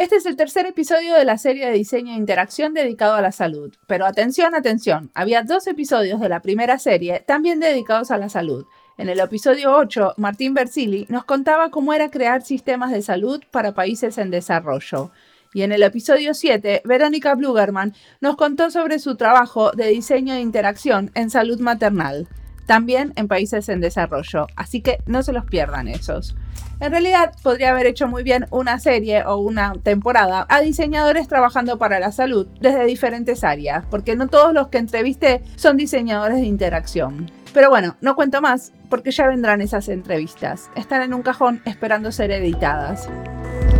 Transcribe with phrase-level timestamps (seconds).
[0.00, 3.32] Este es el tercer episodio de la serie de diseño e interacción dedicado a la
[3.32, 3.76] salud.
[3.86, 8.64] Pero atención, atención, había dos episodios de la primera serie también dedicados a la salud.
[8.96, 13.74] En el episodio 8, Martín Bersili nos contaba cómo era crear sistemas de salud para
[13.74, 15.10] países en desarrollo.
[15.52, 20.40] Y en el episodio 7, Verónica Blugerman nos contó sobre su trabajo de diseño e
[20.40, 22.26] interacción en salud maternal,
[22.70, 26.36] también en países en desarrollo, así que no se los pierdan esos.
[26.78, 31.78] En realidad, podría haber hecho muy bien una serie o una temporada a diseñadores trabajando
[31.78, 36.46] para la salud desde diferentes áreas, porque no todos los que entrevisté son diseñadores de
[36.46, 37.32] interacción.
[37.52, 40.70] Pero bueno, no cuento más, porque ya vendrán esas entrevistas.
[40.76, 43.08] Están en un cajón esperando ser editadas.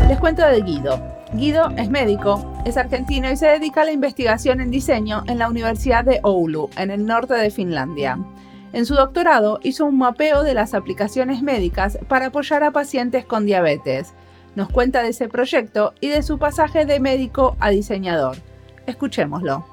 [0.09, 1.00] Les cuento de Guido.
[1.34, 5.48] Guido es médico, es argentino y se dedica a la investigación en diseño en la
[5.48, 8.19] Universidad de Oulu, en el norte de Finlandia.
[8.73, 13.45] En su doctorado hizo un mapeo de las aplicaciones médicas para apoyar a pacientes con
[13.45, 14.15] diabetes.
[14.55, 18.36] Nos cuenta de ese proyecto y de su pasaje de médico a diseñador.
[18.86, 19.64] Escuchémoslo.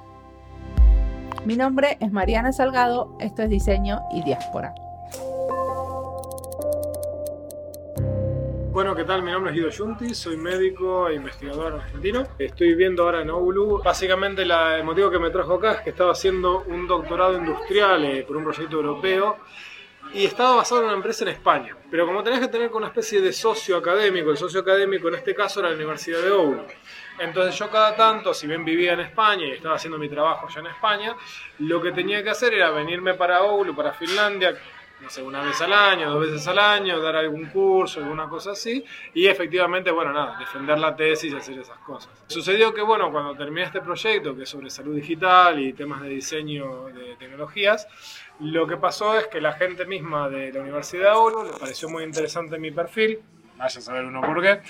[1.45, 4.73] Mi nombre es Mariana Salgado, esto es Diseño y Diáspora.
[8.97, 9.21] ¿Qué tal?
[9.21, 12.25] Mi nombre es Guido Yunti, soy médico e investigador argentino.
[12.39, 13.79] Estoy viviendo ahora en Oulu.
[13.83, 18.23] Básicamente el motivo que me trajo acá es que estaba haciendo un doctorado industrial eh,
[18.27, 19.37] por un proyecto europeo
[20.15, 21.77] y estaba basado en una empresa en España.
[21.91, 25.35] Pero como tenés que tener una especie de socio académico, el socio académico en este
[25.35, 26.63] caso era la Universidad de Oulu.
[27.19, 30.61] Entonces yo cada tanto, si bien vivía en España y estaba haciendo mi trabajo ya
[30.61, 31.15] en España,
[31.59, 34.55] lo que tenía que hacer era venirme para Oulu, para Finlandia,
[34.99, 38.51] no sé, una vez al año, dos veces al año, dar algún curso, alguna cosa
[38.51, 42.09] así, y efectivamente, bueno, nada, defender la tesis y hacer esas cosas.
[42.27, 46.09] Sucedió que, bueno, cuando terminé este proyecto, que es sobre salud digital y temas de
[46.09, 47.87] diseño de tecnologías,
[48.39, 51.89] lo que pasó es que la gente misma de la Universidad de Oro le pareció
[51.89, 53.19] muy interesante mi perfil,
[53.55, 54.61] vaya a saber uno por qué,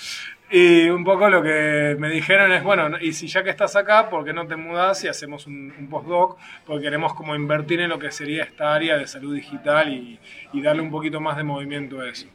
[0.49, 4.09] y un poco lo que me dijeron es, bueno, y si ya que estás acá,
[4.09, 6.37] ¿por qué no te mudas y hacemos un, postdoc?
[6.65, 10.19] Porque queremos como invertir en lo que sería esta área de salud digital y,
[10.61, 12.27] darle un poquito más de movimiento a eso.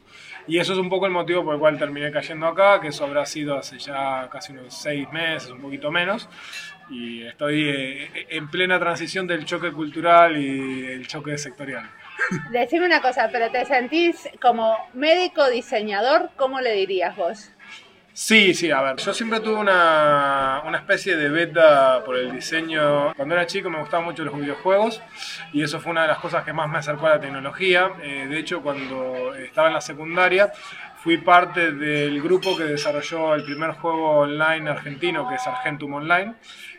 [0.47, 3.03] Y eso es un poco el motivo por el cual terminé cayendo acá, que eso
[3.03, 6.29] habrá sido hace ya casi unos seis meses, un poquito menos.
[6.89, 11.89] Y estoy eh, en plena transición del choque cultural y el choque sectorial.
[12.51, 16.29] Decime una cosa, pero ¿te sentís como médico diseñador?
[16.35, 17.51] ¿Cómo le dirías vos?
[18.15, 23.11] Sí, sí, a ver, yo siempre tuve una, una, especie de beta por el diseño.
[23.15, 25.01] Cuando era chico me gustaban mucho los videojuegos
[25.51, 27.91] y eso fue una de las cosas que más me acercó a la tecnología.
[28.03, 30.51] Eh, de hecho, cuando estaba en la secundaria
[31.03, 36.35] fui parte del grupo que desarrolló el primer juego online argentino, que es Argentum Online.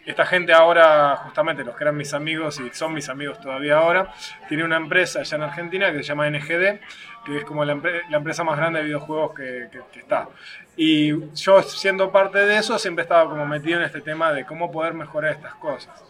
[0.06, 4.14] Esta gente ahora, justamente los que eran mis amigos y son mis amigos todavía ahora,
[4.48, 6.80] tiene una empresa allá en Argentina que se llama NGD,
[7.26, 9.68] que es como la, empresa más grande de videojuegos que,
[9.98, 10.28] está.
[10.76, 14.70] Y yo siendo parte de eso siempre estaba como metido en este tema de cómo
[14.72, 16.04] poder mejorar estas cosas.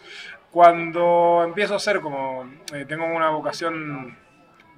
[0.51, 4.17] Cuando empiezo a ser como, eh, tengo una vocación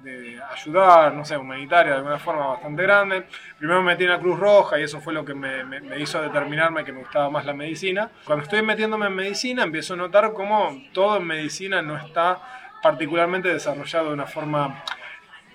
[0.03, 3.27] de ayudar, no sé, humanitaria de alguna forma bastante grande.
[3.57, 6.21] Primero me metí en la Cruz Roja y eso fue lo que me, me, hizo
[6.21, 8.09] determinarme que me gustaba más la medicina.
[8.25, 12.39] Cuando estoy metiéndome en medicina empiezo a notar cómo todo en medicina no está
[12.81, 14.83] particularmente desarrollado de una forma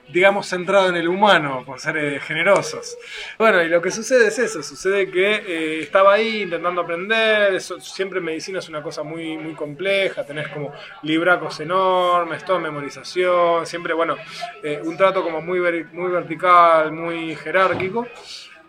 [0.08, 2.96] digamos, centrado en el humano, por ser eh, generosos.
[3.38, 8.18] Bueno, y lo que sucede es eso, sucede que eh, estaba ahí intentando aprender, siempre
[8.18, 13.94] en medicina es una cosa muy, muy compleja, tenés como libracos enormes, toda memorización, siempre,
[13.94, 14.16] bueno,
[14.62, 15.60] eh, un trato como muy,
[15.92, 18.06] muy vertical, muy jerárquico.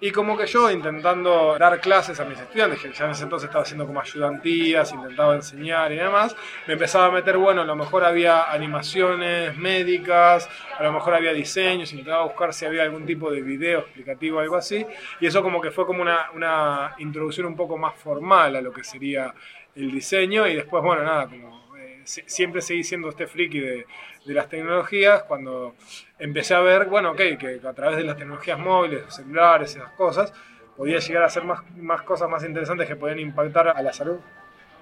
[0.05, 3.47] Y como que yo intentando dar clases a mis estudiantes, que ya en ese entonces
[3.47, 6.35] estaba haciendo como ayudantías, intentaba enseñar y demás,
[6.67, 11.31] me empezaba a meter, bueno, a lo mejor había animaciones médicas, a lo mejor había
[11.31, 14.85] diseños, intentaba buscar si había algún tipo de video explicativo algo así,
[15.21, 18.73] y eso como que fue como una, una introducción un poco más formal a lo
[18.73, 19.33] que sería
[19.73, 21.63] el diseño, y después, bueno, nada, como
[22.03, 23.85] siempre seguí siendo este friki de,
[24.25, 25.75] de, las tecnologías, cuando
[26.19, 30.33] empecé a ver, bueno, ok, que a través de las tecnologías móviles, celulares, esas cosas,
[30.75, 34.19] podía llegar a hacer más, más cosas más interesantes que podían impactar a la salud.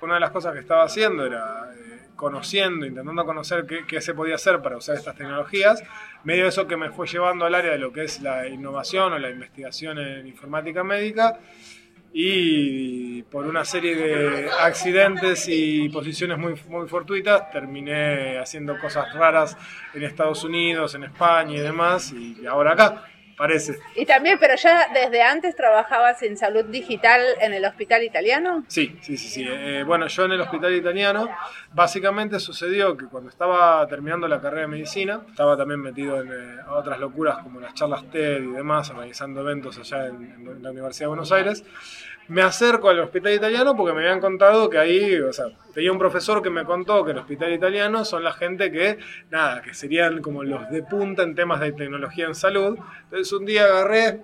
[0.01, 4.13] Una de las cosas que estaba haciendo era eh, conociendo, intentando conocer qué, qué, se
[4.13, 5.83] podía hacer para usar estas tecnologías,
[6.23, 9.13] medio de eso que me fue llevando al área de lo que es la innovación
[9.13, 11.39] o la investigación en informática médica
[12.13, 19.57] y por una serie de accidentes y posiciones muy, muy fortuitas terminé haciendo cosas raras
[19.93, 23.10] en Estados Unidos, en España y demás, y ahora acá,
[23.41, 23.79] parece.
[23.95, 28.63] Y también, pero ya desde antes trabajabas en salud digital en el hospital italiano.
[28.67, 29.45] Sí, sí, sí, sí.
[29.49, 31.27] Eh, bueno, yo en el hospital italiano,
[31.73, 36.61] básicamente sucedió que cuando estaba terminando la carrera de medicina, estaba también metido en eh,
[36.69, 41.05] otras locuras como las charlas TED y demás, organizando eventos allá en, en la Universidad
[41.05, 41.63] de Buenos Aires
[42.27, 45.99] me acerco al hospital italiano porque me habían contado que ahí, o sea, tenía un
[45.99, 50.21] profesor que me contó que el hospital italiano son la gente que, nada, que serían
[50.21, 52.77] como los de punta en temas de tecnología en salud.
[53.05, 54.21] Entonces un día agarré,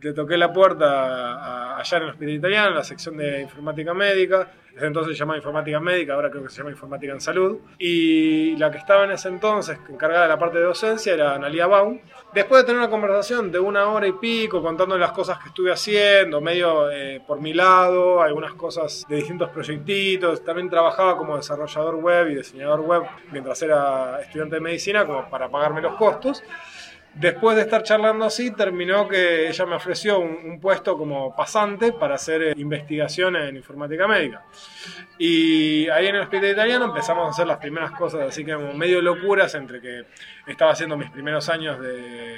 [0.00, 4.50] te, toqué la puerta allá en el hospital italiano, en la sección de informática médica.
[4.76, 7.60] Desde entonces se llamaba informática médica, ahora creo que se llama informática en salud.
[7.78, 11.66] Y la que estaba en ese entonces encargada de la parte de docencia era Analia
[11.66, 11.98] Baum.
[12.34, 15.72] Después de tener una conversación de una hora y pico contando las cosas que estuve
[15.72, 21.94] haciendo, medio eh, por mi lado, algunas cosas de distintos proyectitos, también trabajaba como desarrollador
[21.94, 23.02] web y diseñador web
[23.32, 26.42] mientras era estudiante de medicina, como para pagarme los costos.
[27.18, 32.16] Después de estar charlando así, terminó que ella me ofreció un, puesto como pasante para
[32.16, 34.44] hacer eh, investigación en informática médica.
[35.18, 38.74] Y ahí en el hospital italiano empezamos a hacer las primeras cosas, así que como
[38.74, 40.04] medio locuras entre que
[40.46, 42.36] estaba haciendo mis primeros años de,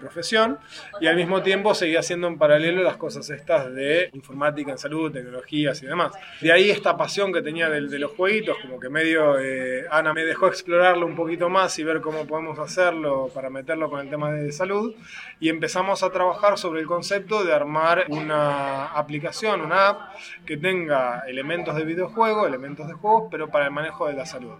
[0.00, 0.58] profesión
[1.02, 5.12] y al mismo tiempo seguía haciendo en paralelo las cosas estas de informática en salud,
[5.12, 6.12] tecnologías y demás.
[6.40, 10.24] De ahí esta pasión que tenía de, los jueguitos, como que medio eh, Ana me
[10.24, 14.32] dejó explorarlo un poquito más y ver cómo podemos hacerlo para meterlo con el tema
[14.32, 14.94] de salud
[15.40, 20.14] y empezamos a trabajar sobre el concepto de armar una aplicación, una app
[20.46, 24.54] que tenga elementos de videojuego, elementos de juegos, pero para el manejo de la salud.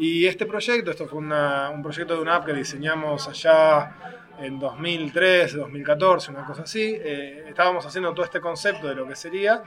[0.00, 3.96] Y este proyecto, esto fue un proyecto de una app que diseñamos allá
[4.38, 6.96] en 2003, 2014, una cosa así.
[6.96, 9.64] Eh, estábamos haciendo todo este concepto de lo que sería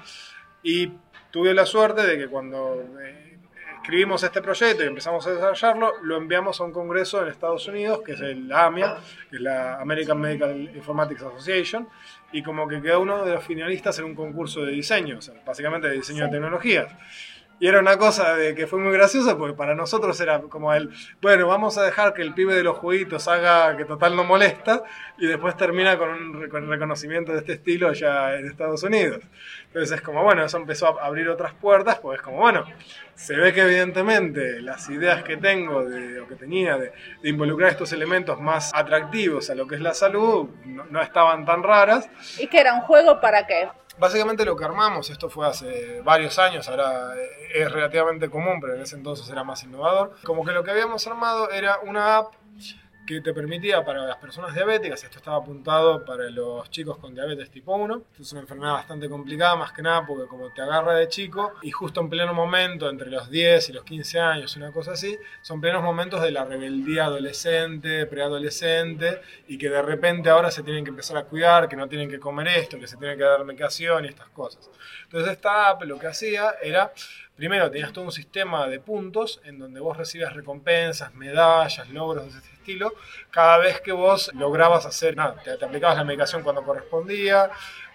[0.63, 0.89] y
[1.31, 3.39] tuve la suerte de que cuando eh,
[3.81, 7.99] escribimos este proyecto y empezamos a desarrollarlo, lo enviamos a un congreso en Estados Unidos,
[8.05, 8.99] que es el AMIA,
[9.29, 11.89] que es la American Medical Informatics Association,
[12.31, 15.33] y como que quedó uno de los finalistas en un concurso de diseño, o sea,
[15.45, 16.89] básicamente de diseño de tecnologías.
[17.61, 20.89] Y era una cosa de que fue muy graciosa porque para nosotros era como el,
[21.21, 24.81] bueno, vamos a dejar que el pibe de los jueguitos haga que total no molesta
[25.19, 29.19] y después termina con un reconocimiento de este estilo allá en Estados Unidos.
[29.67, 32.65] Entonces es como, bueno, eso empezó a abrir otras puertas, pues es como, bueno,
[33.13, 36.91] se ve que evidentemente las ideas que tengo de, o que tenía de,
[37.23, 41.61] involucrar estos elementos más atractivos a lo que es la salud no, no estaban tan
[41.61, 42.09] raras.
[42.39, 43.69] ¿Y que era un juego para qué?
[43.97, 47.13] Básicamente lo que armamos, esto fue hace varios años, ahora
[47.53, 51.05] es relativamente común, pero en ese entonces era más innovador, como que lo que habíamos
[51.07, 52.33] armado era una app
[53.15, 57.49] que te permitía para las personas diabéticas, esto estaba apuntado para los chicos con diabetes
[57.49, 61.09] tipo 1, es una enfermedad bastante complicada más que nada porque como te agarra de
[61.09, 64.93] chico y justo en pleno momento, entre los 10 y los 15 años, una cosa
[64.93, 70.63] así, son plenos momentos de la rebeldía adolescente, preadolescente y que de repente ahora se
[70.63, 73.23] tienen que empezar a cuidar, que no tienen que comer esto, que se tienen que
[73.23, 74.69] dar medicación y estas cosas.
[75.03, 76.93] Entonces esta app lo que hacía era
[77.41, 82.37] Primero, tenías todo un sistema de puntos en donde vos recibías recompensas, medallas, logros de
[82.37, 82.93] ese estilo,
[83.31, 87.49] cada vez que vos lograbas hacer, nada, te, aplicabas la medicación cuando correspondía,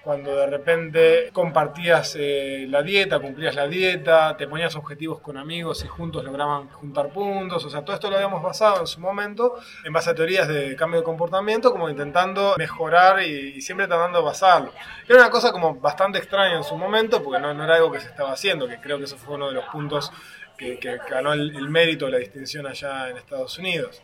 [0.06, 5.82] cuando de repente compartías eh, la dieta, cumplías la dieta, te ponías objetivos con amigos
[5.84, 9.56] y juntos lograban juntar puntos, o sea, todo esto lo habíamos basado en su momento
[9.84, 14.24] en base a teorías de cambio de comportamiento, como intentando mejorar y, siempre tratando de
[14.24, 14.72] basarlo.
[15.08, 18.06] Era una cosa como bastante extraña en su momento, porque no, era algo que se
[18.06, 20.12] estaba haciendo, que creo que eso fue uno de los puntos
[20.56, 20.78] que,
[21.10, 24.00] ganó el, el mérito, la distinción allá en Estados Unidos.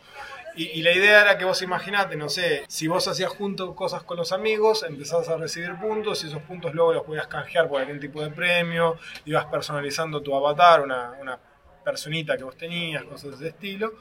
[0.55, 4.17] Y, la idea era que vos imaginate, no sé, si vos hacías juntos cosas con
[4.17, 7.99] los amigos, empezabas a recibir puntos y esos puntos luego los podías canjear por algún
[7.99, 11.39] tipo de premio, ibas personalizando tu avatar, una, una
[11.83, 13.93] personita que vos tenías, cosas de ese estilo.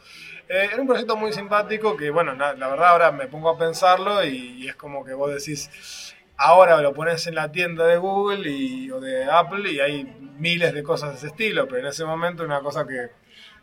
[0.48, 4.24] Eh, era un proyecto muy simpático que, bueno, la, verdad ahora me pongo a pensarlo
[4.24, 8.90] y, es como que vos decís, ahora lo pones en la tienda de Google y,
[8.90, 10.04] o de Apple y hay
[10.38, 13.10] miles de cosas de ese estilo, pero en ese momento una cosa que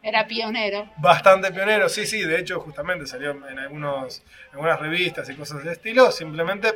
[0.02, 0.90] era pionero.
[0.98, 2.22] Bastante pionero, sí, sí.
[2.24, 6.12] De hecho, justamente salió en, algunos, algunas revistas y cosas de estilo.
[6.12, 6.74] Simplemente,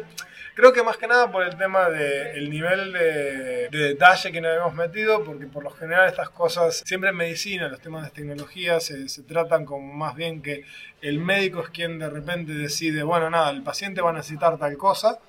[0.55, 4.73] creo que más que nada por el tema del nivel de, detalle que nos habíamos
[4.75, 9.07] metido, porque por lo general estas cosas, siempre en medicina, los temas de tecnología se,
[9.07, 10.65] se tratan como más bien que
[11.01, 14.77] el médico es quien de repente decide, bueno, nada, el paciente va a necesitar tal
[14.77, 15.19] cosa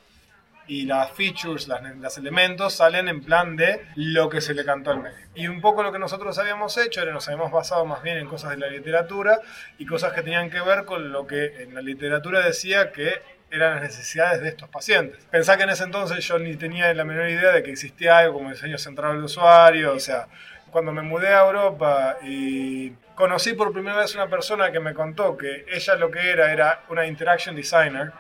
[0.67, 4.91] y las features, las, los elementos salen en plan de lo que se le cantó
[4.91, 5.21] al médico.
[5.35, 8.27] Y un poco lo que nosotros habíamos hecho era nos habíamos basado más bien en
[8.27, 9.41] cosas de la literatura
[9.79, 13.75] y cosas que tenían que ver con lo que en la literatura decía que eran
[13.75, 15.25] las necesidades de estos pacientes.
[15.31, 18.35] Pensá que en ese entonces yo ni tenía la menor idea de que existía algo
[18.35, 20.27] como diseño central del usuario, o sea,
[20.71, 25.37] cuando me mudé a Europa y conocí por primera vez una persona que me contó
[25.37, 28.13] que ella lo que era era una interaction designer,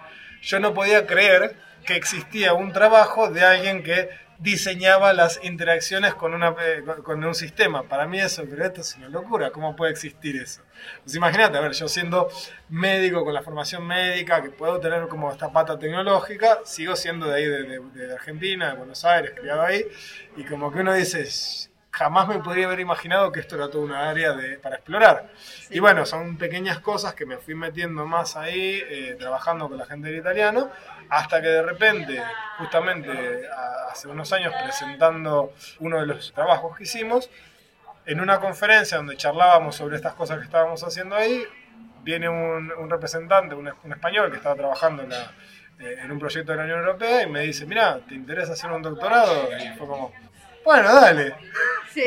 [0.45, 4.09] yo no podía creer que existía un trabajo de alguien que
[4.39, 7.85] diseñaba las interacciones con, una, eh, con un sistema.
[7.85, 10.63] Para mí eso, pero esto es una locura, ¿cómo puede existir eso?
[11.03, 12.29] Pues imagínate, a ver, yo siendo
[12.69, 17.37] médico con la formación médica, que puedo tener como esta pata tecnológica, sigo siendo de
[17.37, 19.85] ahí, de, de Argentina, de Buenos Aires, criado ahí,
[20.37, 21.27] y como que uno dice,
[21.95, 25.31] jamás me podría haber imaginado que esto era toda una área de, para explorar.
[25.71, 29.87] Y bueno, son pequeñas cosas que me fui metiendo más ahí, eh, trabajando con la
[29.87, 30.71] gente del italiano,
[31.09, 32.21] hasta que de repente,
[32.59, 33.49] justamente
[33.93, 37.31] hace unos años, presentando uno de los trabajos que hicimos,
[38.07, 41.45] en una conferencia donde charlábamos sobre estas cosas que estábamos haciendo ahí,
[42.03, 46.65] viene un, representante, un, español que estaba trabajando en, eh, en un proyecto de la
[46.65, 49.49] Unión Europea y me dice, mira, ¿te interesa hacer un doctorado?
[49.57, 50.13] Y fue como,
[50.65, 51.35] bueno, dale.
[51.93, 52.03] Sí.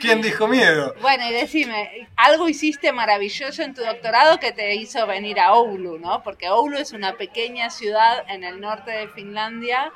[0.00, 0.94] ¿quién dijo miedo?
[1.00, 5.98] Bueno, y decime, algo hiciste maravilloso en tu doctorado que te hizo venir a Oulu,
[5.98, 6.22] ¿no?
[6.22, 9.90] Porque Oulu es una pequeña ciudad en el norte de Finlandia,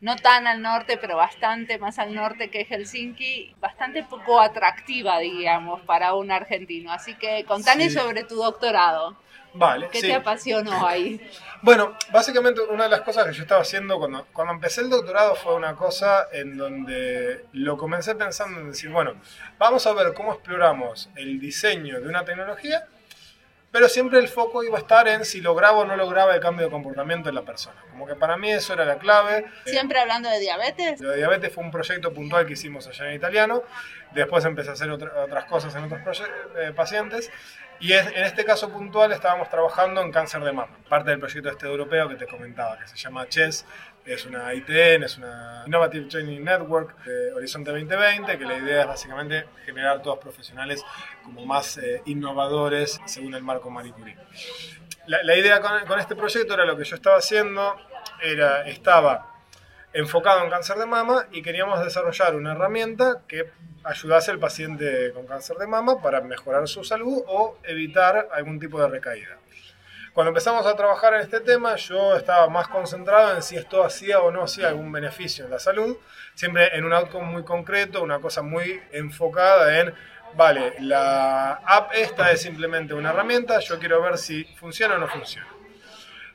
[0.00, 5.80] no tan al norte, pero bastante más al norte que Helsinki, bastante poco atractiva, digamos,
[5.82, 6.92] para un argentino.
[6.92, 9.16] Así que contame sobre tu doctorado.
[9.54, 9.88] Vale.
[9.90, 11.20] ¿Qué te apasionó ahí?
[11.62, 15.34] Bueno, básicamente una de las cosas que yo estaba haciendo cuando, cuando empecé el doctorado
[15.34, 19.14] fue una cosa en donde lo comencé pensando en decir, bueno,
[19.58, 22.86] vamos a ver cómo exploramos el diseño de una tecnología,
[23.76, 26.64] pero siempre el foco iba a estar en si lograba o no lograba el cambio
[26.64, 27.76] de comportamiento en la persona.
[27.90, 29.44] Como que para mí eso era la clave.
[29.66, 30.98] ¿Siempre hablando de diabetes?
[30.98, 33.64] Lo de diabetes fue un proyecto puntual que hicimos allá en italiano.
[34.12, 36.24] Después empecé a hacer otras cosas en otros
[36.56, 37.30] eh, pacientes.
[37.78, 41.66] Y en este caso puntual estábamos trabajando en cáncer de mama, parte del proyecto este
[41.66, 43.66] europeo que te comentaba, que se llama CHES,
[44.06, 48.86] es una ITN, es una Innovative Training Network de Horizonte 2020, que la idea es
[48.86, 50.84] básicamente generar todos profesionales
[51.24, 54.16] como más eh, innovadores según el marco Marie Curie.
[55.06, 57.76] La, idea con, con, este proyecto era lo que yo estaba haciendo,
[58.22, 59.36] era, estaba
[59.92, 63.50] enfocado en cáncer de mama y queríamos desarrollar una herramienta que
[63.84, 68.80] ayudase al paciente con cáncer de mama para mejorar su salud o evitar algún tipo
[68.80, 69.38] de recaída.
[70.16, 74.20] Cuando empezamos a trabajar en este tema, yo estaba más concentrado en si esto hacía
[74.20, 75.94] o no hacía algún beneficio en la salud,
[76.34, 79.92] siempre en un outcome muy concreto, una cosa muy enfocada en,
[80.34, 85.06] vale, la app esta es simplemente una herramienta, yo quiero ver si funciona o no
[85.06, 85.48] funciona.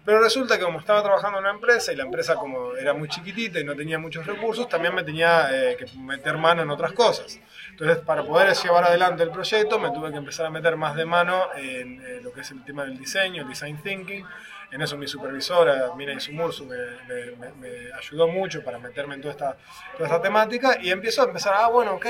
[0.04, 3.08] Pero resulta que como estaba trabajando en una empresa y la empresa como era muy
[3.08, 6.94] chiquitita y no tenía muchos recursos, también me tenía eh, que meter mano en otras
[6.94, 7.40] cosas.
[7.70, 11.06] Entonces, para poder llevar adelante el proyecto, me tuve que empezar a meter más de
[11.06, 14.26] mano en eh, lo que es el tema del diseño, el design thinking.
[14.72, 16.78] En eso mi supervisora, Mina Isumursu, me,
[17.36, 19.58] me, me, ayudó mucho para meterme en toda esta,
[19.98, 22.06] toda esta temática y empiezo a empezar, ah, bueno, ok,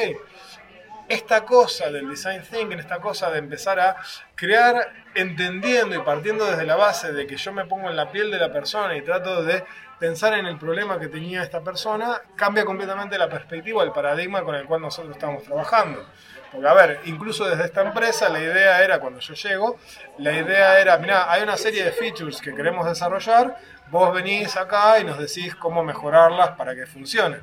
[1.12, 3.98] esta cosa del design thinking, esta cosa de empezar a
[4.34, 8.32] crear entendiendo y partiendo desde la base de que yo me pongo en la piel
[8.32, 9.64] de la persona y trato de
[10.00, 14.56] pensar en el problema que tenía esta persona, cambia completamente la perspectiva, el paradigma con
[14.56, 16.08] el cual nosotros estamos trabajando.
[16.50, 19.78] Porque, a ver, incluso desde esta empresa, la idea era, cuando yo llego,
[20.18, 23.58] la idea era, mira, hay una serie de features que queremos desarrollar,
[23.90, 27.42] vos venís acá y nos decís cómo mejorarlas para que funcionen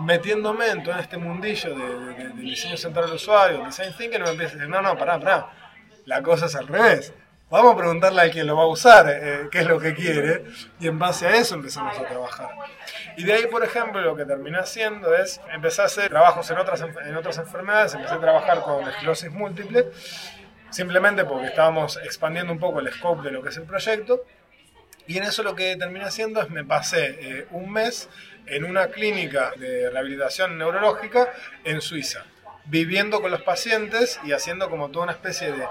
[0.00, 4.56] metiéndome en todo este mundillo de, diseño central del usuario, design thinking, me empieza a
[4.56, 5.50] decir, no, no, pará, pará,
[6.04, 7.12] la cosa es al revés.
[7.48, 10.46] Vamos a preguntarle a quien lo va a usar eh, qué es lo que quiere
[10.80, 12.48] y en base a eso empezamos a trabajar.
[13.16, 16.58] Y de ahí, por ejemplo, lo que terminé haciendo es empezar a hacer trabajos en
[16.58, 19.86] otras, en otras enfermedades, empecé a trabajar con esclerosis múltiple,
[20.70, 24.24] simplemente porque estábamos expandiendo un poco el scope de lo que es el proyecto.
[25.06, 28.08] Y en eso lo que terminé haciendo es me pasé eh, un mes
[28.46, 31.32] en una clínica de rehabilitación neurológica
[31.64, 32.24] en Suiza,
[32.64, 35.64] viviendo con los pacientes y haciendo como toda una especie de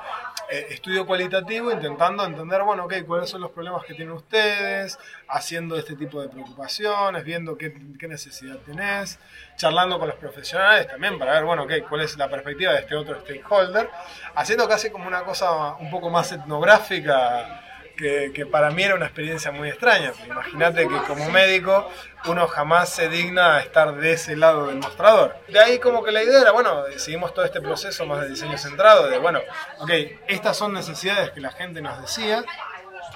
[0.49, 5.75] eh, estudio cualitativo, intentando entender, bueno, ok, cuáles son los problemas que tienen ustedes, haciendo
[5.75, 9.17] este tipo de preocupaciones, viendo qué, qué necesidad tenés,
[9.55, 12.95] charlando con los profesionales también para ver, bueno, ok, cuál es la perspectiva de este
[12.95, 13.89] otro stakeholder,
[14.35, 17.64] haciendo casi como una cosa un poco más etnográfica
[17.95, 20.13] que, para mí era una experiencia muy extraña.
[20.25, 21.89] Imagínate que como médico
[22.25, 25.37] uno jamás se digna a estar de ese lado del mostrador.
[25.47, 28.57] De ahí como que la idea era, bueno, seguimos todo este proceso más de diseño
[28.57, 29.39] centrado, de, bueno,
[29.79, 29.91] ok,
[30.27, 32.43] estas son necesidades que la gente nos decía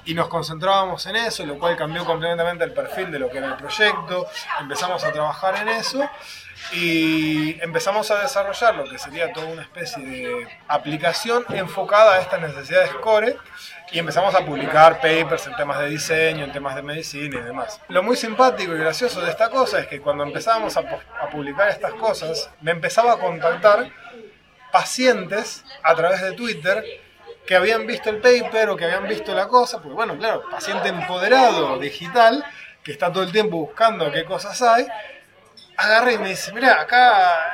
[0.06, 3.48] y nos concentrábamos en eso, lo cual cambió completamente el perfil de lo que era
[3.48, 4.28] el proyecto,
[4.60, 6.10] empezamos a trabajar en eso
[6.74, 12.42] y empezamos a desarrollar lo que sería toda una especie de aplicación enfocada a estas
[12.42, 13.38] necesidades core
[13.92, 17.82] y empezamos a publicar papers en temas de diseño, en temas de medicina y demás.
[17.88, 20.84] Lo muy simpático y gracioso de esta cosa es que cuando empezábamos a,
[21.32, 23.90] publicar estas cosas, me empezaba a contactar
[24.72, 26.84] pacientes a través de Twitter
[27.46, 30.90] que habían visto el paper o que habían visto la cosa, porque bueno, claro, paciente
[30.90, 32.46] empoderado digital,
[32.84, 34.86] que está todo el tiempo buscando qué cosas hay,
[35.78, 37.54] agarré y me dice, mira, acá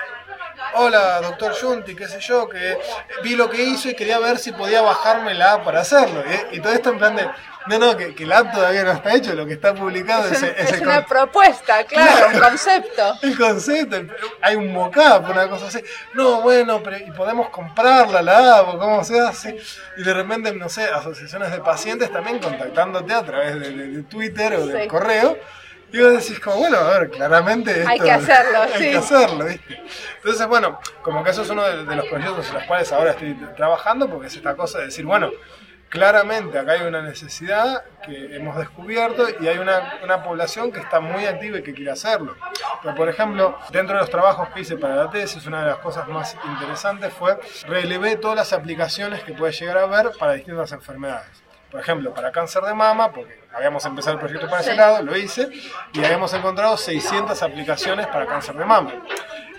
[0.74, 2.78] hola, doctor Junti, qué sé yo, que
[3.24, 6.24] vi lo que hizo y quería ver si podía bajarme la app para hacerlo.
[6.52, 7.28] Y, todo esto en plan de,
[7.68, 10.42] no, no, que, que, la app todavía no está hecho, lo que está publicado es,
[10.44, 13.14] es, una propuesta, claro, un concepto.
[13.22, 15.82] El concepto, hay un mockup, una cosa así.
[16.14, 19.58] No, bueno, pero y podemos comprarla la app, ¿cómo se hace?
[19.98, 24.68] Y de repente, no sé, asociaciones de pacientes también contactándote a través de, Twitter o
[24.68, 25.38] de correo
[25.92, 29.82] y vos decís como, bueno, a ver, claramente hay que hacerlo, hay que hacerlo, ¿viste?
[30.18, 33.34] Entonces, bueno, como que eso es uno de, los proyectos en los cuales ahora estoy
[33.56, 35.32] trabajando, porque es esta cosa de decir, bueno,
[35.90, 41.00] claramente acá hay una necesidad que hemos descubierto y hay una, una, población que está
[41.00, 42.36] muy activa y que quiere hacerlo.
[42.82, 45.78] Pero, por ejemplo, dentro de los trabajos que hice para la tesis, una de las
[45.78, 50.72] cosas más interesantes fue relevé todas las aplicaciones que puede llegar a ver para distintas
[50.72, 51.45] enfermedades
[51.76, 55.18] por ejemplo, para cáncer de mama, porque habíamos empezado el proyecto para ese lado, lo
[55.18, 55.50] hice,
[55.92, 58.94] y habíamos encontrado 600 aplicaciones para cáncer de mama.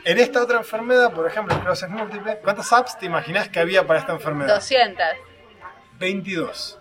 [0.02, 4.00] En esta otra enfermedad, por ejemplo, esclerosis múltiple, ¿cuántas apps te imaginas que había para
[4.00, 4.54] esta enfermedad?
[4.54, 5.04] 200.
[5.99, 6.78] 22.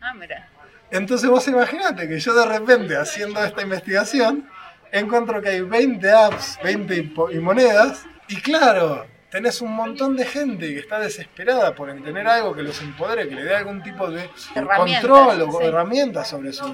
[0.00, 0.48] Ah, mira.
[0.90, 4.48] Entonces vos imaginate que yo de repente, haciendo esta investigación,
[4.92, 10.66] encuentro que hay 20 apps, 20 y monedas, y claro, tenés un montón de gente
[10.66, 14.28] que está desesperada por tener algo que los empodere, que le dé algún tipo de
[14.76, 16.64] control o herramientas sobre su,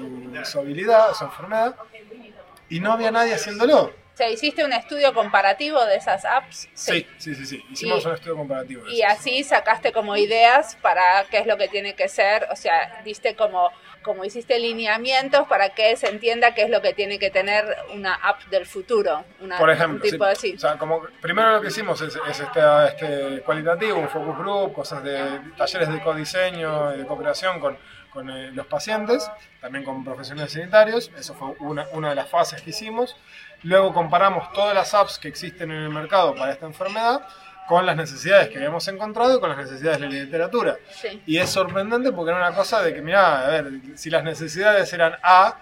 [0.59, 1.75] habilidad, su enfermedad,
[2.69, 3.93] y no había nadie haciéndolo.
[4.17, 6.67] O sea, ¿hiciste un estudio comparativo de esas apps?
[6.73, 7.63] Sí, sí, sí, sí.
[7.69, 8.87] Hicimos un estudio comparativo.
[8.87, 13.03] y así sacaste como ideas para qué es lo que tiene que ser, o sea,
[13.05, 13.69] diste como
[14.01, 18.15] como hiciste lineamientos para que se entienda qué es lo que tiene que tener una
[18.15, 19.23] app del futuro.
[19.39, 24.09] Una, Por ejemplo, O sea, como primero lo que hicimos es, este, este, cualitativo, un
[24.09, 27.77] focus group, cosas de talleres de codiseño y de cooperación con,
[28.09, 31.11] con eh, los pacientes, también con profesionales sanitarios.
[31.17, 33.15] Eso fue una, una de las fases que hicimos.
[33.63, 37.21] Luego comparamos todas las apps que existen en el mercado para esta enfermedad
[37.67, 40.77] con las necesidades que habíamos encontrado y con las necesidades de la literatura.
[41.25, 44.91] Y es sorprendente porque era una cosa de que, mira, a ver, si las necesidades
[44.93, 45.59] eran A,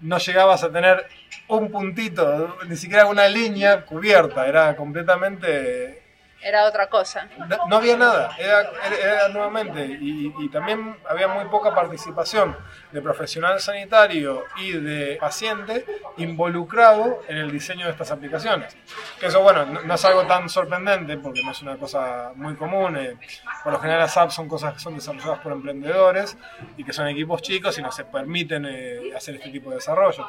[0.00, 1.06] no llegabas a tener
[1.48, 6.03] un puntito, ni siquiera una línea cubierta, era completamente
[6.44, 7.26] era otra cosa.
[7.68, 12.56] No, había nada, era, nuevamente, y, también había muy poca participación
[12.92, 15.84] de profesional sanitario y de paciente
[16.18, 18.76] involucrado en el diseño de estas aplicaciones.
[19.18, 22.96] Que eso, bueno, no, es algo tan sorprendente porque no es una cosa muy común.
[22.98, 23.16] Eh,
[23.62, 26.36] por lo general las apps son cosas que son desarrolladas por emprendedores
[26.76, 30.26] y que son equipos chicos y no se permiten eh, hacer este tipo de desarrollo.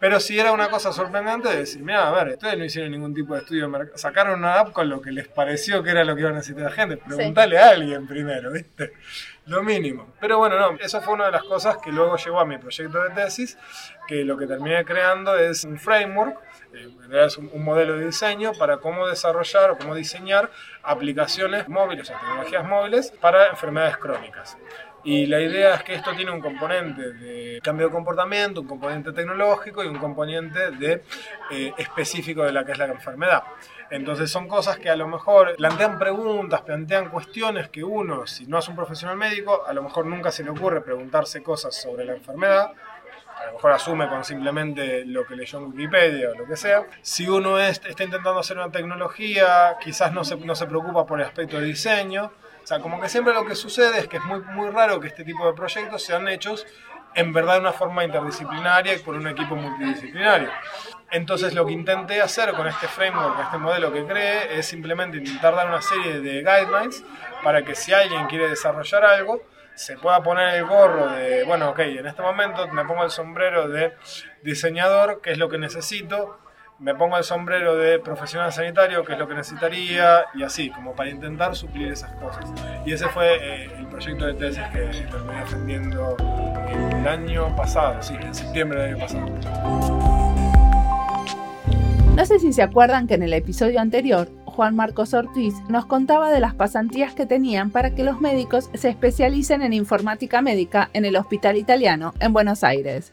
[0.00, 3.12] Pero sí era una cosa sorprendente de decir, mira, a ver, ustedes no hicieron ningún
[3.12, 3.98] tipo de estudio de mercado.
[3.98, 6.64] Sacaron una app con lo que les pareció que era lo que iba a necesitar
[6.64, 6.98] la gente.
[6.98, 8.92] Preguntale a alguien primero, ¿viste?
[9.46, 10.14] Lo mínimo.
[10.20, 13.02] Pero bueno, no, eso fue una de las cosas que luego llevó a mi proyecto
[13.02, 13.58] de tesis,
[14.06, 16.38] que lo que terminé creando es un framework,
[16.74, 16.90] eh,
[17.24, 20.50] es un, modelo de diseño para cómo desarrollar o cómo diseñar
[20.82, 24.56] aplicaciones móviles o tecnologías móviles para enfermedades crónicas.
[25.04, 29.12] Y la idea es que esto tiene un componente de cambio de comportamiento, un componente
[29.12, 31.04] tecnológico y un componente de,
[31.50, 33.44] eh, específico de la que es la enfermedad.
[33.90, 38.58] Entonces son cosas que a lo mejor plantean preguntas, plantean cuestiones que uno, si no
[38.58, 42.14] es un profesional médico, a lo mejor nunca se le ocurre preguntarse cosas sobre la
[42.14, 42.72] enfermedad.
[43.40, 46.84] A lo mejor asume con simplemente lo que leyó en Wikipedia o lo que sea.
[47.02, 51.26] Si uno está intentando hacer una tecnología, quizás no se, no se preocupa por el
[51.26, 52.32] aspecto de diseño
[52.68, 55.24] sea, como que siempre lo que sucede es que es muy, muy raro que este
[55.24, 56.66] tipo de proyectos sean hechos
[57.14, 60.50] en verdad de una forma interdisciplinaria y por un equipo multidisciplinario.
[61.10, 65.16] Entonces lo que intenté hacer con este framework, con este modelo que creé, es simplemente
[65.16, 67.02] intentar dar una serie de guidelines
[67.42, 69.42] para que si alguien quiere desarrollar algo,
[69.74, 73.68] se pueda poner el gorro de, bueno, ok, en este momento me pongo el sombrero
[73.68, 73.94] de
[74.42, 76.38] diseñador, que es lo que necesito,
[76.78, 80.94] me pongo el sombrero de profesional sanitario, que es lo que necesitaría, y así, como
[80.94, 82.44] para intentar suplir esas cosas.
[82.86, 86.16] Y ese fue eh, el proyecto de tesis que terminé defendiendo
[86.68, 89.26] el año pasado, sí, en septiembre del año pasado.
[92.14, 96.30] No sé si se acuerdan que en el episodio anterior, Juan Marcos Ortiz nos contaba
[96.30, 101.04] de las pasantías que tenían para que los médicos se especialicen en informática médica en
[101.04, 103.12] el Hospital Italiano en Buenos Aires.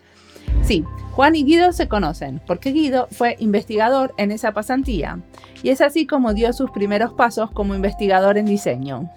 [0.63, 5.19] Sí, Juan y Guido se conocen, porque Guido fue investigador en esa pasantía,
[5.63, 9.09] y es así como dio sus primeros pasos como investigador en diseño.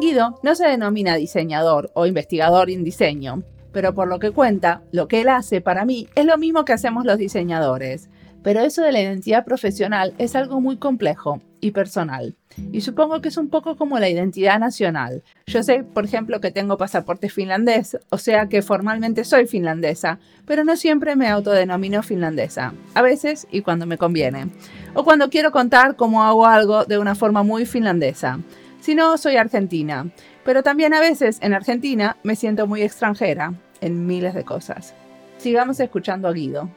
[0.00, 5.06] Guido no se denomina diseñador o investigador en diseño, pero por lo que cuenta, lo
[5.06, 8.08] que él hace para mí es lo mismo que hacemos los diseñadores,
[8.46, 12.36] Pero eso de la identidad profesional es algo muy complejo y personal.
[12.70, 15.24] Y supongo que es un poco como la identidad nacional.
[15.48, 20.62] Yo sé, por ejemplo, que tengo pasaporte finlandés, o sea que formalmente soy finlandesa, pero
[20.62, 22.72] no siempre me autodenomino finlandesa.
[22.94, 24.46] A veces y cuando me conviene.
[24.94, 28.38] O cuando quiero contar cómo hago algo de una forma muy finlandesa.
[28.78, 30.06] Si no, soy argentina.
[30.44, 34.94] Pero también a veces en Argentina me siento muy extranjera en miles de cosas.
[35.38, 36.70] Sigamos escuchando a Guido.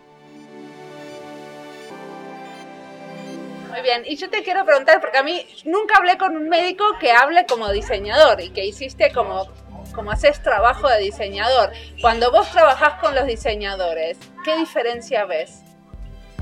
[3.80, 6.84] Muy bien, y yo te quiero preguntar, porque a mí nunca hablé con un médico
[7.00, 9.48] que hable como diseñador y que hiciste como,
[9.96, 11.72] como haces trabajo de diseñador.
[12.02, 15.62] Cuando vos trabajás con los diseñadores, ¿qué diferencia ves?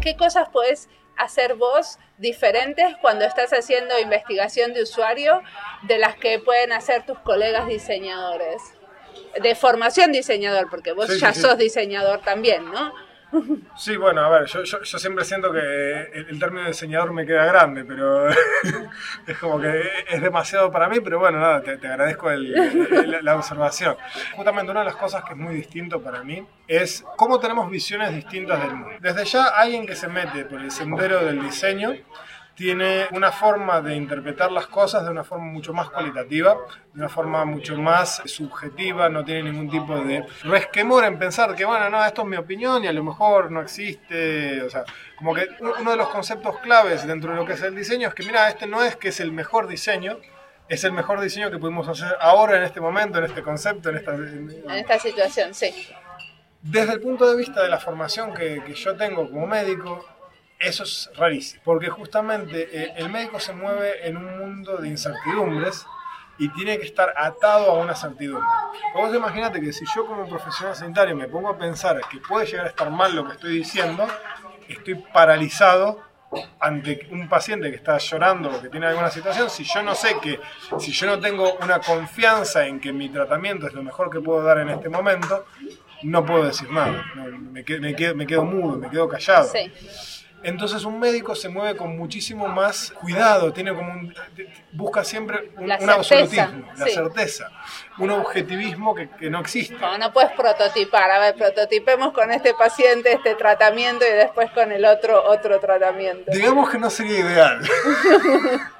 [0.02, 5.44] ¿Qué cosas puedes hacer vos diferentes cuando estás haciendo investigación de usuario
[5.84, 8.64] de las que pueden hacer tus colegas diseñadores?
[9.40, 12.96] De formación diseñador, porque vos ya sos diseñador también, ¿no?
[13.76, 15.60] Sí, bueno, a ver, yo, yo, siempre siento que
[16.14, 18.30] el, término de diseñador me queda grande, pero
[19.28, 23.98] es como que es demasiado para mí, pero bueno, nada, te, agradezco la observación.
[24.36, 28.14] Justamente una de las cosas que es muy distinto para mí es cómo tenemos visiones
[28.16, 28.96] distintas del mundo.
[29.00, 31.94] Desde ya alguien que se mete por el sendero del diseño
[32.58, 36.58] tiene una forma de interpretar las cosas de una forma mucho más cualitativa,
[36.92, 41.66] de una forma mucho más subjetiva, no tiene ningún tipo de resquemor en pensar que,
[41.66, 45.36] bueno, no, esto es mi opinión y a lo mejor no existe, o sea, como
[45.36, 48.24] que uno de los conceptos claves dentro de lo que es el diseño es que,
[48.24, 50.18] mira, este no es que es el mejor diseño,
[50.68, 53.98] es el mejor diseño que pudimos hacer ahora en este momento, en este concepto, en
[53.98, 55.90] esta, en esta situación, sí.
[56.64, 60.04] Desde el punto de vista de la formación que, que yo tengo como médico,
[60.60, 65.86] eso es rarísimo, porque justamente eh, el médico se mueve en un mundo de incertidumbres
[66.40, 68.48] y tiene que estar atado a una certidumbre.
[68.94, 72.66] Vos imagínate que si yo como profesional sanitario me pongo a pensar que puede llegar
[72.66, 74.08] a estar mal lo que estoy diciendo,
[74.68, 76.02] estoy paralizado
[76.60, 80.18] ante un paciente que está llorando o que tiene alguna situación, si yo no sé
[80.22, 80.40] que,
[80.80, 84.44] si yo no tengo una confianza en que mi tratamiento es lo mejor que puedo
[84.44, 85.46] dar en este momento,
[86.04, 89.48] no puedo decir nada, me, quedo, me, quedo, me quedo mudo, me quedo callado.
[89.48, 89.72] Sí.
[90.44, 94.14] Entonces un médico se mueve con muchísimo más cuidado, tiene como un,
[94.72, 97.50] busca siempre un, absolutismo, la certeza,
[97.98, 99.76] un objetivismo que, que, no existe.
[99.76, 104.72] No, no puedes prototipar, a ver, prototipemos con este paciente este tratamiento y después con
[104.72, 106.32] el otro otro tratamiento.
[106.32, 107.62] Digamos que no sería ideal.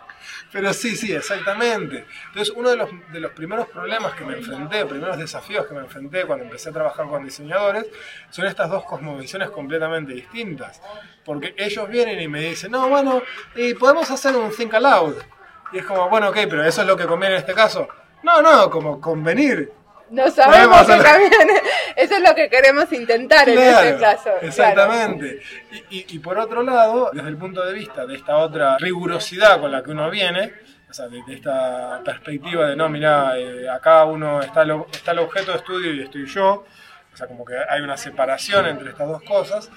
[0.52, 2.06] Pero sí, sí, exactamente.
[2.28, 5.82] Entonces, uno de los, de los primeros problemas que me enfrenté, primeros desafíos que me
[5.82, 7.86] enfrenté cuando empecé a trabajar con diseñadores,
[8.30, 10.82] son estas dos cosmovisiones completamente distintas.
[11.26, 13.22] Porque ellos vienen y me dicen, no, bueno,
[13.56, 15.16] y podemos hacer un think aloud.
[15.74, 17.88] Y es como, bueno, ok, pero eso es lo que conviene en este caso.
[18.24, 19.72] No, no, como convenir.
[20.10, 21.32] No sabemos que también
[21.96, 24.30] eso es lo que queremos intentar en este caso.
[24.42, 25.42] Exactamente.
[25.90, 29.84] Y, por otro lado, desde el punto de vista de esta otra rigurosidad con la
[29.84, 30.54] que uno viene,
[30.90, 35.52] o sea, de, esta perspectiva de no, mira, eh, acá uno está, está el objeto
[35.52, 36.66] de estudio y estoy yo,
[37.14, 39.70] o sea, como que hay una separación entre estas dos cosas,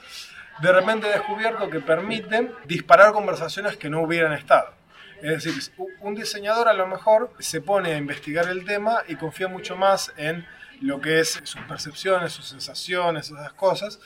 [0.61, 4.80] de repente he descubierto que permiten disparar conversaciones que no hubieran estado.
[5.23, 9.49] Es decir, un diseñador a lo mejor se pone a investigar el tema y confía
[9.49, 10.47] mucho más en
[10.81, 14.01] lo que es sus percepciones, sus sensaciones, esas cosas,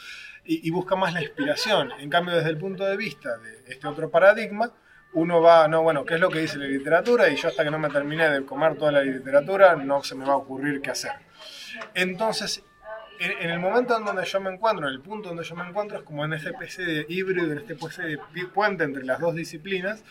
[0.45, 1.91] y, busca más la inspiración.
[1.99, 4.73] En cambio, desde el punto de vista de este otro paradigma,
[5.15, 7.29] uno va, no, bueno, ¿qué es lo que dice la literatura?
[7.29, 10.27] Y yo hasta que no me termine de comer toda la literatura, no se me
[10.27, 11.13] va a ocurrir qué hacer.
[11.95, 12.63] Entonces,
[13.19, 15.99] en, el momento en donde yo me encuentro, en el punto donde yo me encuentro,
[15.99, 18.19] es como en esta especie de híbrido, en esta especie
[18.53, 20.03] puente entre las dos disciplinas,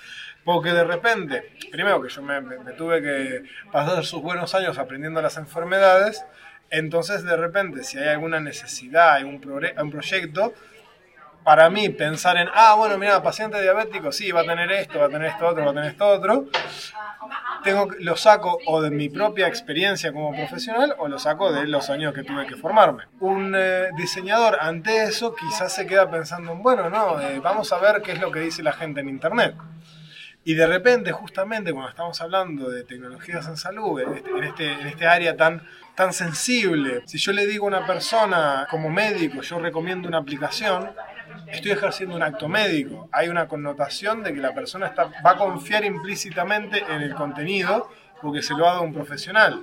[0.43, 2.41] porque de repente, primero que yo me,
[2.77, 6.25] tuve que pasar sus buenos años aprendiendo las enfermedades,
[6.69, 10.53] entonces de repente si hay alguna necesidad, hay un, un proyecto,
[11.43, 15.05] para mí pensar en, ah, bueno, mira, paciente diabético, sí, va a tener esto, va
[15.05, 16.45] a tener esto otro, va a tener esto otro,
[17.63, 21.89] tengo, lo saco o de mi propia experiencia como profesional o lo saco de los
[21.89, 23.03] años que tuve que formarme.
[23.19, 28.01] Un eh, diseñador ante eso quizás se queda pensando, bueno, no, eh, vamos a ver
[28.01, 29.55] qué es lo que dice la gente en Internet.
[30.45, 34.73] Y de repente, justamente cuando estamos hablando de tecnologías en salud, en este, en este,
[34.73, 35.63] en este área tan
[35.95, 37.03] tan sensible.
[37.05, 40.91] Si yo le digo a una persona como médico, yo recomiendo una aplicación,
[41.47, 43.09] estoy ejerciendo un acto médico.
[43.11, 47.89] Hay una connotación de que la persona está, va a confiar implícitamente en el contenido
[48.21, 49.61] porque se lo ha dado un profesional.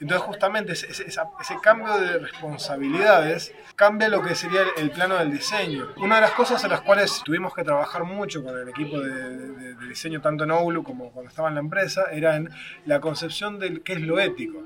[0.00, 1.16] Entonces justamente ese,
[1.62, 5.88] cambio de responsabilidades cambia lo que sería el, plano del diseño.
[5.96, 9.74] Una de las cosas en las cuales tuvimos que trabajar mucho con el equipo de,
[9.86, 12.50] diseño, tanto en Oulu como cuando estaba en la empresa, era en
[12.84, 14.62] la concepción de qué es lo ético.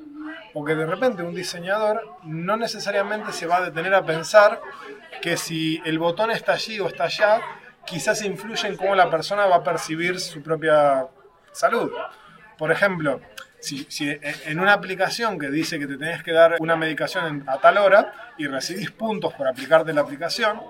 [0.53, 4.61] Porque de repente un diseñador no necesariamente se va a detener a pensar
[5.23, 7.41] que si el botón está allí o está allá,
[7.85, 11.07] quizás influye en cómo la persona va a percibir su propia
[11.53, 11.91] salud.
[12.59, 13.21] Por ejemplo,
[13.61, 13.87] si,
[14.47, 18.33] en una aplicación que dice que te tenés que dar una medicación a tal hora
[18.39, 20.61] y recibís puntos por aplicarte la aplicación,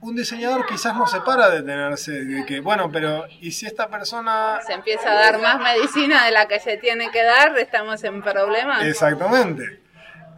[0.00, 3.88] un diseñador quizás no se para de detenerse de que, bueno, pero ¿y si esta
[3.88, 4.60] persona...
[4.66, 8.22] Se empieza a dar más medicina de la que se tiene que dar, estamos en
[8.22, 8.84] problemas.
[8.84, 9.82] Exactamente.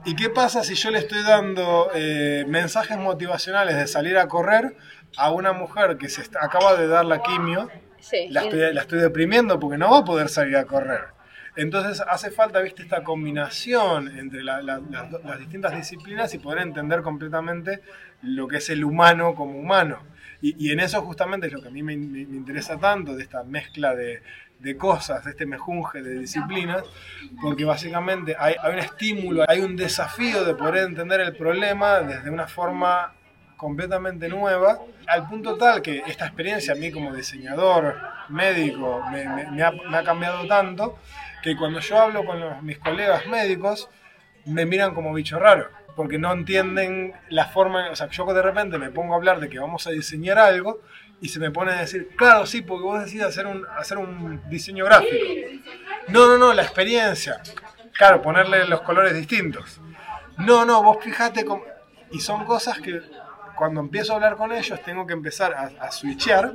[0.04, 4.76] ¿Y qué pasa si yo le estoy dando eh, mensajes motivacionales de salir a correr
[5.16, 7.68] a una mujer que se acaba de dar la quimio?
[8.30, 8.44] la,
[8.80, 11.15] estoy, deprimiendo porque no va a poder salir a correr.
[11.56, 17.80] Entonces hace falta, viste, esta combinación entre las distintas disciplinas y poder entender completamente
[18.22, 19.98] lo que es el humano como humano.
[20.42, 23.94] Y, en eso justamente es lo que a mí me, interesa tanto, de esta mezcla
[23.94, 24.22] de,
[24.76, 26.84] cosas, de este mejunje de disciplinas,
[27.40, 32.30] porque básicamente hay, hay, un estímulo, hay un desafío de poder entender el problema desde
[32.30, 33.12] una forma
[33.56, 37.96] completamente nueva, al punto tal que esta experiencia a mí como diseñador,
[38.28, 40.98] médico, me, ha, cambiado tanto,
[41.46, 43.88] que cuando yo hablo con mis colegas médicos,
[44.46, 48.78] me miran como bicho raro, porque no entienden la forma, o sea, yo de repente
[48.78, 50.80] me pongo a hablar de que vamos a diseñar algo
[51.20, 54.42] y se me pone a decir, claro, sí, porque vos decís hacer un, hacer un
[54.50, 55.14] diseño gráfico.
[56.08, 57.40] No, no, no, la experiencia.
[57.92, 59.80] Claro, ponerle los colores distintos.
[60.38, 61.62] No, no, vos fijate cómo...
[62.10, 63.00] Y son cosas que
[63.56, 66.54] cuando empiezo a hablar con ellos tengo que empezar a, switchear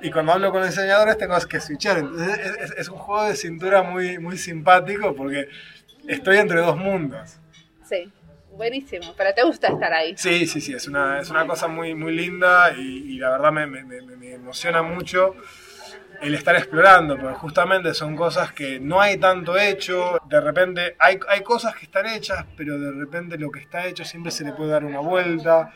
[0.00, 1.98] y cuando hablo con diseñadores tengo que switchear.
[1.98, 5.48] Entonces es, un juego de cintura muy, muy simpático porque
[6.06, 7.38] estoy entre dos mundos.
[7.84, 8.10] Sí,
[8.52, 9.14] buenísimo.
[9.16, 10.14] Pero te gusta estar ahí.
[10.16, 13.66] Sí, sí, sí, es una, es una cosa muy, muy linda y, la verdad me,
[13.66, 15.34] me, me emociona mucho
[16.20, 21.18] el estar explorando, porque justamente son cosas que no hay tanto hecho, de repente hay,
[21.28, 24.52] hay cosas que están hechas, pero de repente lo que está hecho siempre se le
[24.52, 25.72] puede dar una vuelta.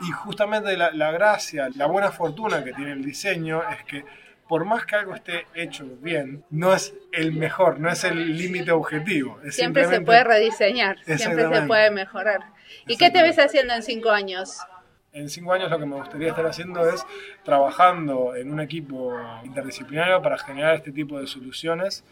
[0.00, 4.04] Y justamente la, la gracia, la buena fortuna que tiene el diseño es que
[4.48, 8.72] por más que algo esté hecho bien, no es el mejor, no es el límite
[8.72, 9.38] objetivo.
[9.50, 12.40] siempre se puede rediseñar, siempre se puede mejorar.
[12.86, 14.58] ¿Y qué te ves haciendo en cinco años?
[15.14, 17.06] en cinco años lo que me gustaría estar haciendo es
[17.44, 22.04] trabajando en un equipo interdisciplinario para generar este tipo de soluciones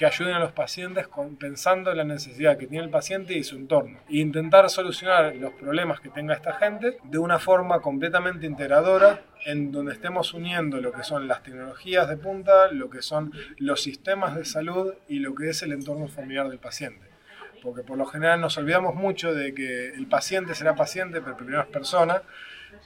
[0.00, 3.56] que ayuden a los pacientes pensando en la necesidad que tiene el paciente y su
[3.56, 3.98] entorno.
[4.08, 9.70] E intentar solucionar los problemas que tenga esta gente de una forma completamente integradora en
[9.70, 14.36] donde estemos uniendo lo que son las tecnologías de punta, lo que son los sistemas
[14.36, 17.10] de salud y lo que es el entorno familiar del paciente
[17.62, 21.60] porque por lo general nos olvidamos mucho de que el paciente será paciente, pero primero
[21.60, 22.22] es persona,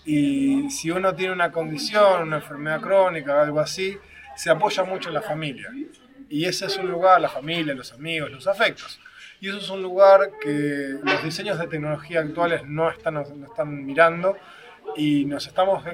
[0.05, 3.97] y si uno tiene una condición, una enfermedad crónica, algo así,
[4.35, 5.71] se apoya mucho en la familia.
[6.29, 9.01] Y ese es un lugar, la familia, los amigos, los afectos.
[9.41, 13.85] Y eso es un lugar que los diseños de tecnología actuales no están, no están
[13.85, 14.37] mirando
[14.97, 15.85] y nos estamos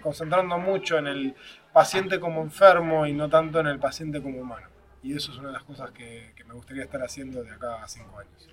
[0.00, 1.34] concentrando mucho en el
[1.72, 4.68] paciente como enfermo y no tanto en el paciente como humano.
[5.02, 7.88] Y eso es una de las cosas que, me gustaría estar haciendo de acá a
[7.88, 8.48] cinco años.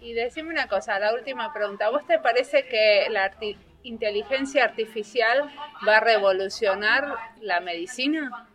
[0.00, 1.90] Y decime una cosa, la última pregunta.
[1.90, 3.30] ¿Vos te parece que la
[3.82, 5.48] inteligencia artificial
[5.86, 8.48] va a revolucionar la medicina?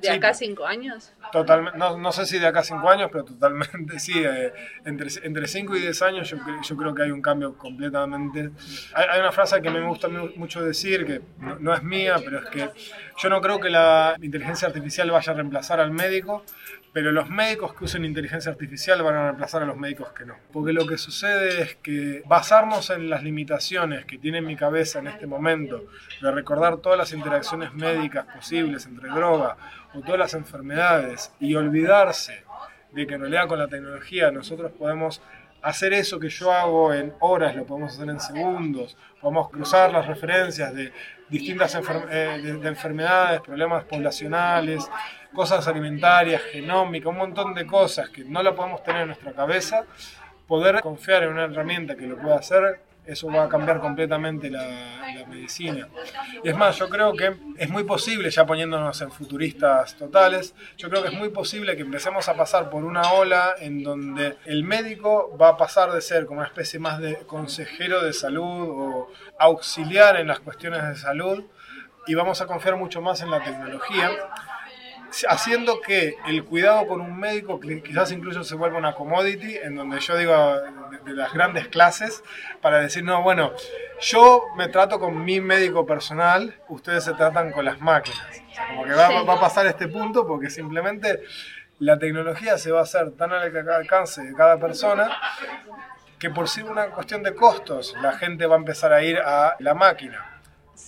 [0.00, 1.12] ¿De acá a cinco años?
[1.32, 4.22] Totalmente, no, no, sé si de acá a cinco años, pero totalmente sí.
[4.24, 4.52] Eh,
[4.84, 8.50] entre, entre cinco y diez años yo, yo creo que hay un cambio completamente...
[8.94, 11.20] Hay, una frase que me gusta mucho decir, que
[11.60, 12.70] no, es mía, pero es que
[13.18, 16.44] yo no creo que la inteligencia artificial vaya a reemplazar al médico,
[16.92, 20.34] pero los médicos que usen inteligencia artificial van a reemplazar a los médicos que no.
[20.52, 25.06] Porque lo que sucede es que basarnos en las limitaciones que tiene mi cabeza en
[25.06, 25.84] este momento,
[26.20, 29.56] de recordar todas las interacciones médicas posibles entre droga
[29.94, 32.44] o todas las enfermedades y olvidarse
[32.92, 35.22] de que en realidad con la tecnología nosotros podemos
[35.62, 40.06] hacer eso que yo hago en horas, lo podemos hacer en segundos, podemos cruzar las
[40.06, 40.92] referencias de
[41.28, 41.78] distintas
[42.10, 44.88] eh, de enfermedades, problemas poblacionales,
[45.34, 49.84] cosas alimentarias, genómicas, un montón de cosas que no lo podemos tener en nuestra cabeza,
[50.46, 54.98] poder confiar en una herramienta que lo pueda hacer, eso va a cambiar completamente la,
[55.28, 55.88] medicina.
[56.42, 60.88] Y es más, yo creo que es muy posible, ya poniéndonos en futuristas totales, yo
[60.88, 64.64] creo que es muy posible que empecemos a pasar por una ola en donde el
[64.64, 69.08] médico va a pasar de ser como una especie más de consejero de salud o
[69.38, 71.44] auxiliar en las cuestiones de salud
[72.06, 74.10] y vamos a confiar mucho más en la tecnología
[75.28, 80.00] haciendo que el cuidado con un médico quizás incluso se vuelva una commodity, en donde
[80.00, 80.56] yo digo
[81.04, 82.22] de, las grandes clases,
[82.60, 83.52] para decir, no, bueno,
[84.00, 88.20] yo me trato con mi médico personal, ustedes se tratan con las máquinas.
[88.68, 91.20] como que va, va a pasar este punto porque simplemente
[91.80, 95.10] la tecnología se va a hacer tan al alcance de cada persona
[96.18, 99.56] que por ser una cuestión de costos, la gente va a empezar a ir a
[99.58, 100.39] la máquina.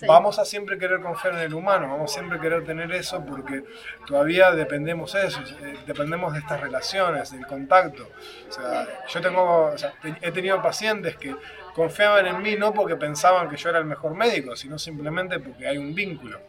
[0.07, 3.63] Vamos a siempre querer confiar en el humano, vamos a siempre querer tener eso porque
[4.05, 8.09] todavía dependemos de eso, eh, dependemos de estas relaciones, del contacto.
[8.49, 9.73] O sea, yo tengo,
[10.21, 11.35] he tenido pacientes que
[11.73, 15.67] confiaban en mí no porque pensaban que yo era el mejor médico, sino simplemente porque
[15.67, 16.39] hay un vínculo.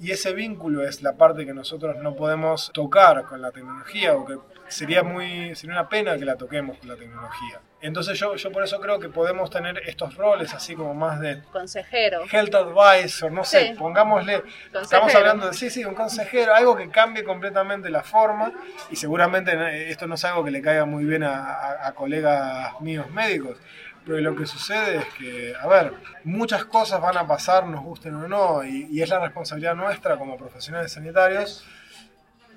[0.00, 4.24] Y ese vínculo es la parte que nosotros no podemos tocar con la tecnología o
[4.24, 4.38] que
[4.68, 7.60] sería muy sería una pena que la toquemos con la tecnología.
[7.80, 11.42] Entonces yo, yo por eso creo que podemos tener estos roles así como más de
[11.52, 14.42] consejero, health advisor, no sé, pongámosle,
[14.80, 18.52] estamos hablando de sí, sí, un consejero, algo que cambie completamente la forma
[18.90, 23.58] y seguramente esto no es algo que le caiga muy bien a colegas míos médicos,
[24.06, 28.14] pero lo que sucede es que, a ver, muchas cosas van a pasar, nos gusten
[28.14, 31.66] o no, y, es la responsabilidad nuestra como profesionales sanitarios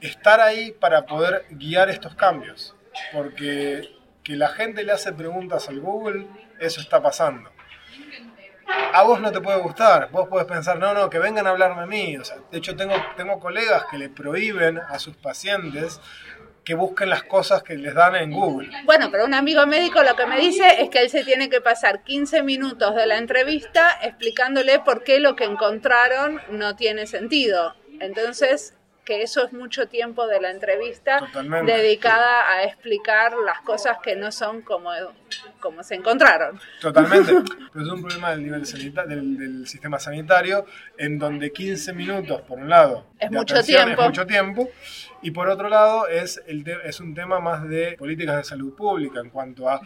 [0.02, 2.76] estar ahí para poder guiar estos cambios.
[3.14, 3.90] Porque
[4.24, 6.28] que la gente le hace preguntas al Google,
[6.60, 7.50] eso está pasando.
[8.94, 11.84] A vos no te puede gustar, vos podés pensar, no, no, que vengan a hablarme
[11.84, 12.18] a mí.
[12.18, 16.00] O de hecho, tengo, tengo colegas que le prohíben a sus pacientes
[16.64, 18.70] que busquen las cosas que les dan en Google.
[18.86, 21.62] Bueno, pero un amigo médico lo que me dice es que él se tiene que
[21.62, 27.74] pasar 15 minutos de la entrevista explicándole por qué lo que encontraron no tiene sentido.
[28.00, 28.76] Entonces,
[29.10, 31.20] que eso es mucho tiempo de la entrevista
[31.66, 34.92] dedicada a explicar las cosas que no son como,
[35.60, 36.60] como se encontraron.
[36.80, 37.34] Totalmente.
[37.74, 42.60] Pero es un problema del nivel del, del, sistema sanitario, en donde 15 minutos, por
[42.60, 44.00] un lado, es mucho tiempo.
[44.00, 44.70] Es mucho tiempo.
[45.24, 49.22] Y por otro lado, es, el es un tema más de políticas de salud pública
[49.22, 49.82] en cuanto a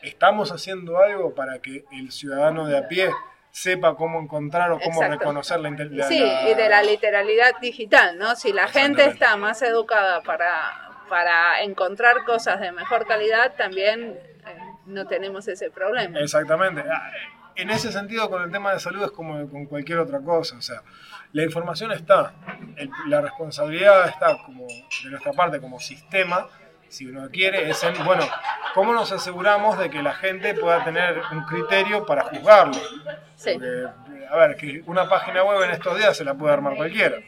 [0.00, 3.10] estamos haciendo algo para que el ciudadano de a pie
[3.54, 8.34] sepa cómo encontrar o cómo reconocer la, la Sí, y de la literalidad digital, ¿no?
[8.34, 14.58] Si la gente está más educada para, para encontrar cosas de mejor calidad, también eh,
[14.86, 16.18] no tenemos ese problema.
[16.18, 16.80] Exactamente.
[16.80, 17.12] Ah,
[17.54, 20.62] en ese sentido, con el tema de salud es como con cualquier otra cosa, o
[20.62, 20.82] sea,
[21.32, 22.34] la información está,
[23.06, 26.48] la responsabilidad está como de nuestra parte como sistema,
[26.88, 28.24] si uno quiere, es en, bueno,
[28.74, 32.80] ¿cómo nos aseguramos de que la gente pueda tener un criterio para juzgarlo?
[33.52, 33.86] Porque,
[34.30, 37.18] a ver, que una página web en estos días se la puede armar cualquiera.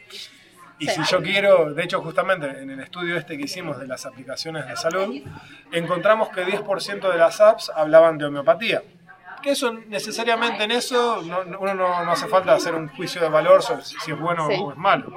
[0.79, 4.05] Y si yo quiero, de hecho justamente en el estudio este que hicimos de las
[4.05, 5.21] aplicaciones de salud,
[5.71, 8.83] encontramos que 10% de las apps hablaban de homeopatía.
[9.47, 13.81] Que eso necesariamente en eso uno no, hace falta hacer un juicio de valor sobre
[13.85, 15.07] si es bueno o es malo.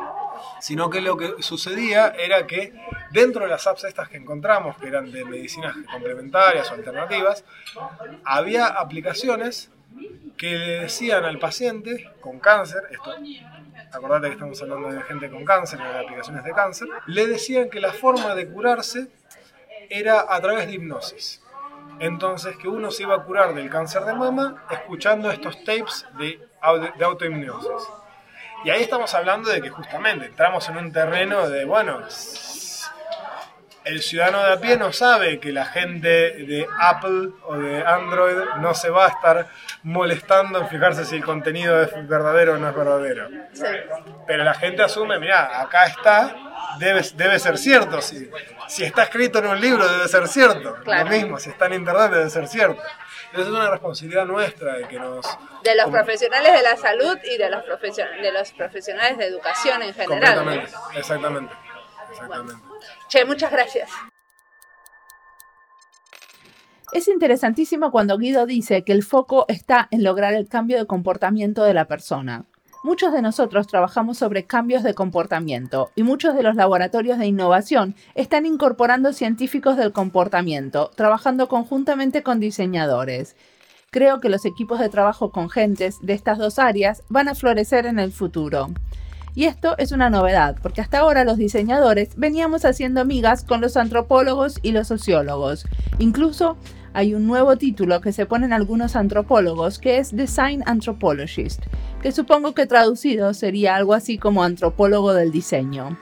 [0.61, 2.73] Sino que lo que sucedía era que
[3.11, 7.45] dentro de las apps estas que encontramos, que eran de medicinas complementarias o alternativas,
[8.25, 9.73] había aplicaciones
[10.37, 13.13] que le decían al paciente con cáncer, esto,
[13.93, 17.81] acordate que estamos hablando de gente con cáncer, de aplicaciones de cáncer, le decían que
[17.81, 19.09] la forma de curarse
[19.89, 21.43] era a través de hipnosis.
[22.01, 26.41] Entonces que uno se iba a curar del cáncer de mama escuchando estos tapes de,
[26.99, 27.89] de autohipnosis.
[28.65, 32.01] Y ahí estamos hablando de que justamente entramos en un terreno de, bueno,
[33.85, 38.37] el ciudadano de a pie no sabe que la gente de Apple o de Android
[38.59, 39.49] no se va a estar
[39.83, 43.29] molestando en fijarse si el contenido es verdadero o no es verdadero.
[44.27, 46.37] Pero la gente asume, mira, acá está,
[46.79, 48.01] debe, debe ser cierto.
[48.01, 48.31] Si,
[48.69, 50.77] si está escrito en un libro, debe ser cierto.
[50.85, 52.83] Lo mismo, si está en internet, debe ser cierto.
[53.27, 55.25] Entonces es una responsabilidad nuestra de que nos...
[55.63, 59.95] De los profesionales de la salud y de los, de los profesionales de educación en
[59.95, 60.69] general.
[60.97, 61.55] Exactamente,
[62.11, 62.63] exactamente.
[63.09, 63.91] Che, muchas gracias.
[66.93, 71.63] Es interesantísimo cuando Guido dice que el foco está en lograr el cambio de comportamiento
[71.63, 72.47] de la persona.
[72.83, 77.95] Muchos de nosotros trabajamos sobre cambios de comportamiento y muchos de los laboratorios de innovación
[78.15, 83.37] están incorporando científicos del comportamiento, trabajando conjuntamente con diseñadores.
[83.91, 87.85] Creo que los equipos de trabajo con gentes de estas dos áreas van a florecer
[87.85, 88.69] en el futuro.
[89.35, 93.77] Y esto es una novedad, porque hasta ahora los diseñadores veníamos haciendo migas con los
[93.77, 95.67] antropólogos y los sociólogos.
[95.99, 96.57] Incluso
[96.93, 101.63] hay un nuevo título que se ponen algunos antropólogos que es Design Anthropologist,
[102.03, 105.97] que supongo que traducido sería algo así como antropólogo del diseño.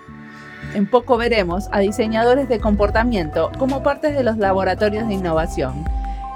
[0.75, 5.85] En poco veremos a diseñadores de comportamiento como parte de los laboratorios de innovación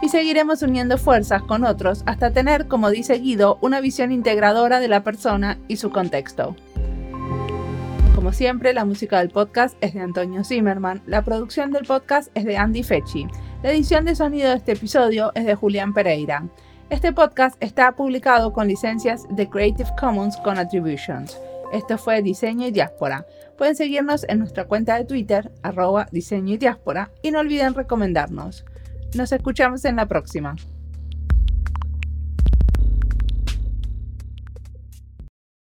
[0.02, 4.88] y seguiremos uniendo fuerzas con otros hasta tener, como dice Guido, una visión integradora de
[4.88, 6.56] la persona y su contexto.
[8.14, 12.44] Como siempre, la música del podcast es de Antonio Zimmerman, la producción del podcast es
[12.44, 13.26] de Andy Fechi,
[13.62, 16.48] la edición de sonido de este episodio es de Julián Pereira.
[16.90, 21.38] Este podcast está publicado con licencias de Creative Commons con Attributions.
[21.72, 23.24] Esto fue Diseño y Diáspora.
[23.56, 28.64] Pueden seguirnos en nuestra cuenta de Twitter, arroba diseño y diáspora, y no olviden recomendarnos.
[29.14, 30.56] Nos escuchamos en la próxima.